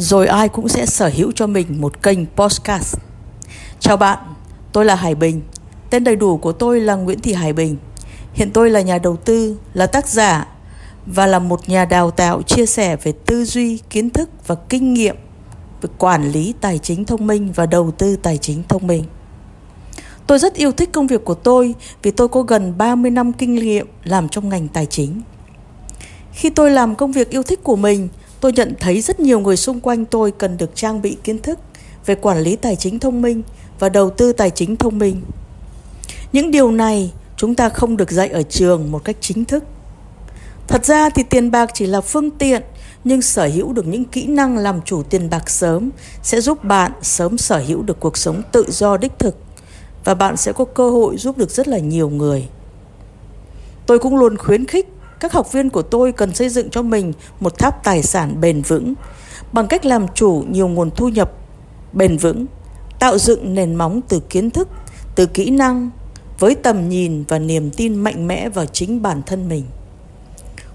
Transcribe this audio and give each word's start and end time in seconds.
rồi 0.00 0.26
ai 0.26 0.48
cũng 0.48 0.68
sẽ 0.68 0.86
sở 0.86 1.10
hữu 1.14 1.32
cho 1.32 1.46
mình 1.46 1.80
một 1.80 2.02
kênh 2.02 2.18
podcast. 2.26 2.96
Chào 3.80 3.96
bạn, 3.96 4.18
tôi 4.72 4.84
là 4.84 4.94
Hải 4.94 5.14
Bình. 5.14 5.42
Tên 5.90 6.04
đầy 6.04 6.16
đủ 6.16 6.36
của 6.36 6.52
tôi 6.52 6.80
là 6.80 6.94
Nguyễn 6.94 7.20
Thị 7.20 7.32
Hải 7.32 7.52
Bình. 7.52 7.76
Hiện 8.32 8.50
tôi 8.50 8.70
là 8.70 8.80
nhà 8.80 8.98
đầu 8.98 9.16
tư, 9.16 9.56
là 9.74 9.86
tác 9.86 10.08
giả 10.08 10.46
và 11.06 11.26
là 11.26 11.38
một 11.38 11.68
nhà 11.68 11.84
đào 11.84 12.10
tạo 12.10 12.42
chia 12.42 12.66
sẻ 12.66 12.96
về 12.96 13.12
tư 13.12 13.44
duy, 13.44 13.78
kiến 13.90 14.10
thức 14.10 14.30
và 14.46 14.54
kinh 14.54 14.94
nghiệm 14.94 15.16
về 15.82 15.88
quản 15.98 16.32
lý 16.32 16.54
tài 16.60 16.78
chính 16.78 17.04
thông 17.04 17.26
minh 17.26 17.52
và 17.54 17.66
đầu 17.66 17.90
tư 17.90 18.16
tài 18.16 18.38
chính 18.38 18.62
thông 18.68 18.86
minh. 18.86 19.04
Tôi 20.26 20.38
rất 20.38 20.54
yêu 20.54 20.72
thích 20.72 20.92
công 20.92 21.06
việc 21.06 21.24
của 21.24 21.34
tôi 21.34 21.74
vì 22.02 22.10
tôi 22.10 22.28
có 22.28 22.42
gần 22.42 22.78
30 22.78 23.10
năm 23.10 23.32
kinh 23.32 23.54
nghiệm 23.54 23.86
làm 24.04 24.28
trong 24.28 24.48
ngành 24.48 24.68
tài 24.68 24.86
chính. 24.86 25.22
Khi 26.32 26.50
tôi 26.50 26.70
làm 26.70 26.94
công 26.94 27.12
việc 27.12 27.30
yêu 27.30 27.42
thích 27.42 27.60
của 27.62 27.76
mình, 27.76 28.08
tôi 28.40 28.52
nhận 28.52 28.74
thấy 28.80 29.00
rất 29.00 29.20
nhiều 29.20 29.40
người 29.40 29.56
xung 29.56 29.80
quanh 29.80 30.04
tôi 30.04 30.30
cần 30.30 30.56
được 30.56 30.70
trang 30.74 31.02
bị 31.02 31.16
kiến 31.24 31.38
thức 31.38 31.58
về 32.06 32.14
quản 32.14 32.38
lý 32.38 32.56
tài 32.56 32.76
chính 32.76 32.98
thông 32.98 33.22
minh 33.22 33.42
và 33.78 33.88
đầu 33.88 34.10
tư 34.10 34.32
tài 34.32 34.50
chính 34.50 34.76
thông 34.76 34.98
minh. 34.98 35.22
Những 36.32 36.50
điều 36.50 36.70
này 36.70 37.12
chúng 37.36 37.54
ta 37.54 37.68
không 37.68 37.96
được 37.96 38.10
dạy 38.10 38.28
ở 38.28 38.42
trường 38.42 38.90
một 38.90 39.04
cách 39.04 39.16
chính 39.20 39.44
thức. 39.44 39.64
Thật 40.68 40.84
ra 40.84 41.10
thì 41.10 41.22
tiền 41.22 41.50
bạc 41.50 41.70
chỉ 41.74 41.86
là 41.86 42.00
phương 42.00 42.30
tiện, 42.30 42.62
nhưng 43.04 43.22
sở 43.22 43.46
hữu 43.46 43.72
được 43.72 43.86
những 43.86 44.04
kỹ 44.04 44.26
năng 44.26 44.56
làm 44.56 44.80
chủ 44.84 45.02
tiền 45.02 45.30
bạc 45.30 45.50
sớm 45.50 45.90
sẽ 46.22 46.40
giúp 46.40 46.64
bạn 46.64 46.92
sớm 47.02 47.38
sở 47.38 47.58
hữu 47.58 47.82
được 47.82 48.00
cuộc 48.00 48.16
sống 48.16 48.42
tự 48.52 48.64
do 48.68 48.96
đích 48.96 49.18
thực 49.18 49.36
và 50.04 50.14
bạn 50.14 50.36
sẽ 50.36 50.52
có 50.52 50.64
cơ 50.64 50.90
hội 50.90 51.16
giúp 51.16 51.38
được 51.38 51.50
rất 51.50 51.68
là 51.68 51.78
nhiều 51.78 52.10
người. 52.10 52.48
Tôi 53.86 53.98
cũng 53.98 54.16
luôn 54.16 54.36
khuyến 54.36 54.66
khích 54.66 54.88
các 55.20 55.32
học 55.32 55.52
viên 55.52 55.70
của 55.70 55.82
tôi 55.82 56.12
cần 56.12 56.34
xây 56.34 56.48
dựng 56.48 56.70
cho 56.70 56.82
mình 56.82 57.12
một 57.40 57.58
tháp 57.58 57.84
tài 57.84 58.02
sản 58.02 58.40
bền 58.40 58.62
vững 58.62 58.94
bằng 59.52 59.66
cách 59.66 59.86
làm 59.86 60.06
chủ 60.14 60.44
nhiều 60.50 60.68
nguồn 60.68 60.90
thu 60.90 61.08
nhập 61.08 61.32
bền 61.92 62.16
vững, 62.16 62.46
tạo 62.98 63.18
dựng 63.18 63.54
nền 63.54 63.74
móng 63.74 64.00
từ 64.08 64.20
kiến 64.20 64.50
thức, 64.50 64.68
từ 65.14 65.26
kỹ 65.26 65.50
năng 65.50 65.90
với 66.38 66.54
tầm 66.54 66.88
nhìn 66.88 67.24
và 67.28 67.38
niềm 67.38 67.70
tin 67.70 67.94
mạnh 67.94 68.26
mẽ 68.26 68.48
vào 68.48 68.66
chính 68.66 69.02
bản 69.02 69.22
thân 69.26 69.48
mình. 69.48 69.64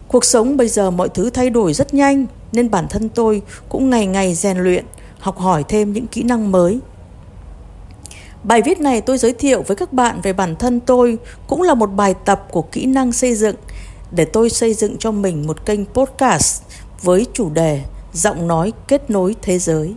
Cuộc 0.07 0.25
sống 0.25 0.57
bây 0.57 0.67
giờ 0.67 0.91
mọi 0.91 1.09
thứ 1.09 1.29
thay 1.29 1.49
đổi 1.49 1.73
rất 1.73 1.93
nhanh 1.93 2.25
nên 2.51 2.71
bản 2.71 2.87
thân 2.89 3.09
tôi 3.09 3.41
cũng 3.69 3.89
ngày 3.89 4.05
ngày 4.05 4.35
rèn 4.35 4.57
luyện, 4.57 4.85
học 5.19 5.37
hỏi 5.37 5.63
thêm 5.67 5.93
những 5.93 6.07
kỹ 6.07 6.23
năng 6.23 6.51
mới. 6.51 6.79
Bài 8.43 8.61
viết 8.61 8.79
này 8.79 9.01
tôi 9.01 9.17
giới 9.17 9.33
thiệu 9.33 9.63
với 9.67 9.75
các 9.75 9.93
bạn 9.93 10.21
về 10.21 10.33
bản 10.33 10.55
thân 10.55 10.79
tôi 10.79 11.17
cũng 11.47 11.61
là 11.61 11.73
một 11.73 11.87
bài 11.87 12.15
tập 12.25 12.47
của 12.51 12.61
kỹ 12.61 12.85
năng 12.85 13.11
xây 13.11 13.35
dựng 13.35 13.55
để 14.15 14.25
tôi 14.25 14.49
xây 14.49 14.73
dựng 14.73 14.97
cho 14.97 15.11
mình 15.11 15.47
một 15.47 15.65
kênh 15.65 15.85
podcast 15.85 16.63
với 17.01 17.25
chủ 17.33 17.49
đề 17.49 17.81
giọng 18.13 18.47
nói 18.47 18.73
kết 18.87 19.09
nối 19.09 19.35
thế 19.41 19.59
giới. 19.59 19.95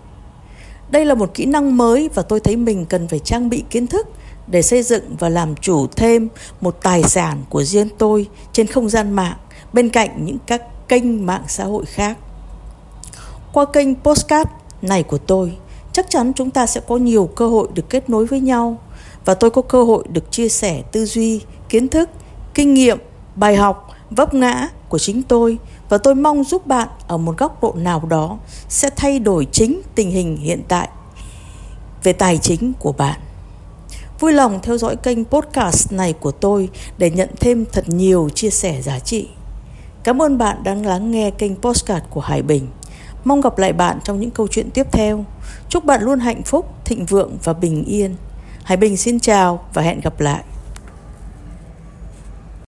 Đây 0.90 1.04
là 1.04 1.14
một 1.14 1.34
kỹ 1.34 1.46
năng 1.46 1.76
mới 1.76 2.10
và 2.14 2.22
tôi 2.22 2.40
thấy 2.40 2.56
mình 2.56 2.86
cần 2.86 3.08
phải 3.08 3.18
trang 3.18 3.48
bị 3.48 3.64
kiến 3.70 3.86
thức 3.86 4.06
để 4.46 4.62
xây 4.62 4.82
dựng 4.82 5.16
và 5.18 5.28
làm 5.28 5.56
chủ 5.56 5.86
thêm 5.86 6.28
một 6.60 6.82
tài 6.82 7.02
sản 7.02 7.44
của 7.48 7.62
riêng 7.62 7.88
tôi 7.98 8.28
trên 8.52 8.66
không 8.66 8.88
gian 8.88 9.12
mạng 9.12 9.36
bên 9.72 9.88
cạnh 9.88 10.24
những 10.24 10.38
các 10.46 10.88
kênh 10.88 11.26
mạng 11.26 11.44
xã 11.48 11.64
hội 11.64 11.84
khác. 11.84 12.18
Qua 13.52 13.64
kênh 13.72 13.94
podcast 13.94 14.48
này 14.82 15.02
của 15.02 15.18
tôi, 15.18 15.56
chắc 15.92 16.10
chắn 16.10 16.32
chúng 16.36 16.50
ta 16.50 16.66
sẽ 16.66 16.80
có 16.88 16.96
nhiều 16.96 17.30
cơ 17.36 17.48
hội 17.48 17.68
được 17.74 17.90
kết 17.90 18.10
nối 18.10 18.26
với 18.26 18.40
nhau 18.40 18.78
và 19.24 19.34
tôi 19.34 19.50
có 19.50 19.62
cơ 19.62 19.84
hội 19.84 20.04
được 20.08 20.32
chia 20.32 20.48
sẻ 20.48 20.82
tư 20.92 21.06
duy, 21.06 21.40
kiến 21.68 21.88
thức, 21.88 22.10
kinh 22.54 22.74
nghiệm, 22.74 22.98
bài 23.36 23.56
học, 23.56 23.88
vấp 24.10 24.34
ngã 24.34 24.68
của 24.88 24.98
chính 24.98 25.22
tôi 25.22 25.58
và 25.88 25.98
tôi 25.98 26.14
mong 26.14 26.44
giúp 26.44 26.66
bạn 26.66 26.88
ở 27.06 27.16
một 27.16 27.38
góc 27.38 27.62
độ 27.62 27.74
nào 27.76 28.02
đó 28.08 28.38
sẽ 28.68 28.90
thay 28.96 29.18
đổi 29.18 29.46
chính 29.52 29.82
tình 29.94 30.10
hình 30.10 30.36
hiện 30.36 30.62
tại 30.68 30.88
về 32.02 32.12
tài 32.12 32.38
chính 32.38 32.72
của 32.78 32.92
bạn. 32.92 33.20
Vui 34.20 34.32
lòng 34.32 34.60
theo 34.62 34.78
dõi 34.78 34.96
kênh 34.96 35.24
podcast 35.24 35.92
này 35.92 36.12
của 36.12 36.30
tôi 36.30 36.68
để 36.98 37.10
nhận 37.10 37.28
thêm 37.40 37.64
thật 37.72 37.84
nhiều 37.88 38.28
chia 38.34 38.50
sẻ 38.50 38.82
giá 38.82 38.98
trị. 38.98 39.28
Cảm 40.04 40.22
ơn 40.22 40.38
bạn 40.38 40.62
đang 40.64 40.86
lắng 40.86 41.10
nghe 41.10 41.30
kênh 41.30 41.56
podcast 41.56 42.04
của 42.10 42.20
Hải 42.20 42.42
Bình. 42.42 42.66
Mong 43.24 43.40
gặp 43.40 43.58
lại 43.58 43.72
bạn 43.72 43.98
trong 44.04 44.20
những 44.20 44.30
câu 44.30 44.48
chuyện 44.48 44.70
tiếp 44.70 44.86
theo. 44.92 45.24
Chúc 45.68 45.84
bạn 45.84 46.02
luôn 46.02 46.20
hạnh 46.20 46.42
phúc, 46.42 46.74
thịnh 46.84 47.06
vượng 47.06 47.36
và 47.44 47.52
bình 47.52 47.84
yên. 47.84 48.16
Hải 48.64 48.76
Bình 48.76 48.96
xin 48.96 49.20
chào 49.20 49.64
và 49.74 49.82
hẹn 49.82 50.00
gặp 50.00 50.20
lại. 50.20 50.44